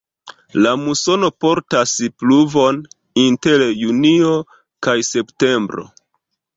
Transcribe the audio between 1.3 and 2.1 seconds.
portas